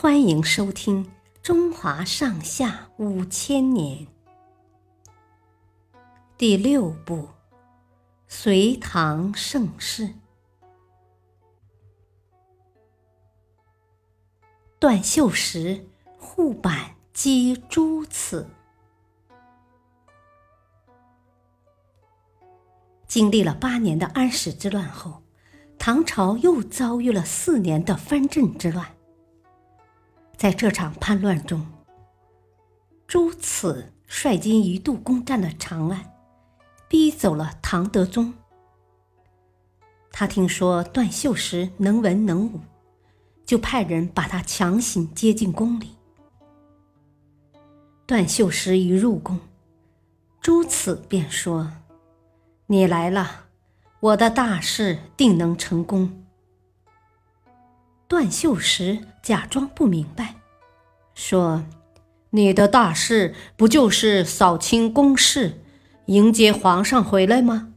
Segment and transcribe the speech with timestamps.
[0.00, 1.04] 欢迎收听
[1.42, 4.06] 《中华上下五千年》
[6.36, 7.16] 第六部
[8.28, 10.04] 《隋唐盛世》。
[14.78, 15.84] 段秀实
[16.16, 18.48] 护板击朱此。
[23.08, 25.24] 经历了八年的安史之乱后，
[25.76, 28.94] 唐朝又遭遇了四年的藩镇之乱。
[30.38, 31.66] 在这场叛乱中，
[33.08, 36.12] 朱此率军一度攻占了长安，
[36.88, 38.32] 逼走了唐德宗。
[40.12, 42.60] 他听说段秀实能文能武，
[43.44, 45.96] 就派人把他强行接进宫里。
[48.06, 49.40] 段秀实一入宫，
[50.40, 51.72] 朱此便说
[52.66, 53.46] ：“你来了，
[53.98, 56.24] 我的大事定能成功。”
[58.08, 60.36] 段秀实假装不明白，
[61.14, 61.66] 说
[62.30, 65.60] ：“你的大事不就是扫清宫室，
[66.06, 67.74] 迎接皇上回来吗？”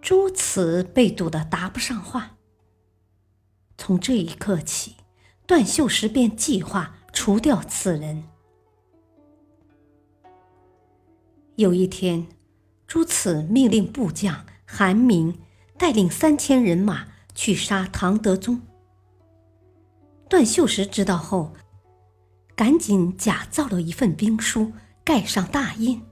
[0.00, 2.38] 朱此被堵得答不上话。
[3.76, 4.96] 从这一刻起，
[5.46, 8.24] 段秀实便计划除掉此人。
[11.56, 12.26] 有一天，
[12.86, 15.38] 朱此命令部将韩明
[15.76, 17.08] 带领三千人马。
[17.34, 18.60] 去杀唐德宗。
[20.28, 21.52] 段秀实知道后，
[22.56, 24.72] 赶紧假造了一份兵书，
[25.04, 26.02] 盖上大印，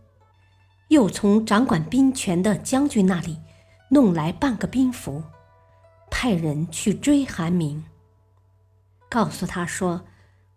[0.89, 3.41] 又从掌管兵权的将军那里
[3.91, 5.23] 弄来半个兵符，
[6.11, 7.85] 派人去追韩明，
[9.09, 10.05] 告诉他说，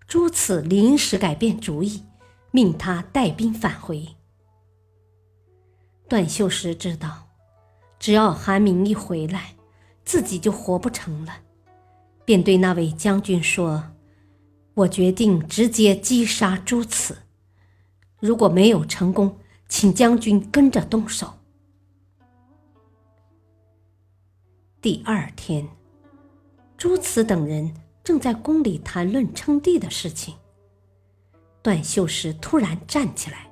[0.08, 2.04] 朱此临时改变主意，
[2.52, 4.16] 命他带兵返回。
[6.08, 7.30] 段秀实知道，
[7.98, 9.55] 只要韩明一回来。
[10.06, 11.34] 自己就活不成了，
[12.24, 13.92] 便对那位将军说
[14.76, 17.18] ：“我决定直接击杀朱此，
[18.20, 21.34] 如果没有成功，请将军跟着动手。”
[24.80, 25.68] 第二天，
[26.78, 30.36] 朱慈等人正在宫里谈论称帝的事情，
[31.64, 33.50] 段秀实突然站起来，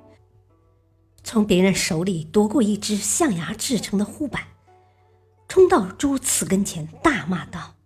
[1.24, 4.53] 从别人手里夺过一只象牙制成的护板。
[5.54, 7.76] 冲到朱慈跟前，大骂道：“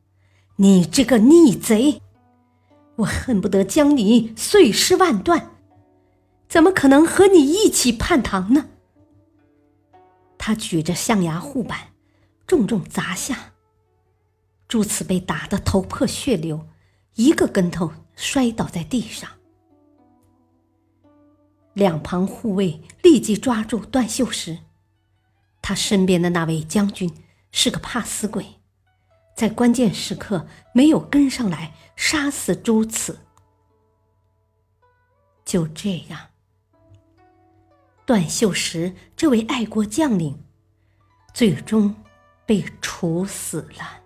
[0.56, 2.00] 你这个逆贼！
[2.96, 5.50] 我恨不得将你碎尸万段！
[6.48, 8.68] 怎么可能和你一起叛唐呢？”
[10.38, 11.88] 他举着象牙护板，
[12.46, 13.52] 重重砸下。
[14.66, 16.66] 朱慈被打得头破血流，
[17.16, 19.28] 一个跟头摔倒在地上。
[21.74, 24.56] 两旁护卫立即抓住段秀实，
[25.60, 27.12] 他身边的那位将军。
[27.50, 28.60] 是个怕死鬼，
[29.36, 33.18] 在关键时刻没有跟上来杀死朱慈。
[35.44, 36.28] 就这样，
[38.04, 40.44] 段秀实这位爱国将领
[41.32, 41.94] 最终
[42.44, 44.02] 被处死了。